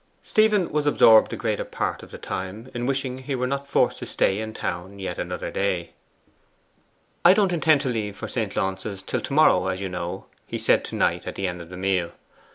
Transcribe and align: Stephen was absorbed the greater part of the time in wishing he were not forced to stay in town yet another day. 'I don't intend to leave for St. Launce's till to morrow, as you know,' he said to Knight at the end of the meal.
Stephen 0.23 0.71
was 0.71 0.87
absorbed 0.87 1.29
the 1.29 1.35
greater 1.37 1.63
part 1.63 2.01
of 2.01 2.09
the 2.09 2.17
time 2.17 2.71
in 2.73 2.87
wishing 2.87 3.19
he 3.19 3.35
were 3.35 3.45
not 3.45 3.67
forced 3.67 3.99
to 3.99 4.05
stay 4.07 4.39
in 4.39 4.51
town 4.51 4.97
yet 4.97 5.19
another 5.19 5.51
day. 5.51 5.91
'I 7.23 7.35
don't 7.35 7.53
intend 7.53 7.81
to 7.81 7.89
leave 7.89 8.17
for 8.17 8.27
St. 8.27 8.55
Launce's 8.55 9.03
till 9.03 9.21
to 9.21 9.33
morrow, 9.33 9.67
as 9.67 9.79
you 9.79 9.89
know,' 9.89 10.25
he 10.47 10.57
said 10.57 10.83
to 10.85 10.95
Knight 10.95 11.27
at 11.27 11.35
the 11.35 11.47
end 11.47 11.61
of 11.61 11.69
the 11.69 11.77
meal. 11.77 12.13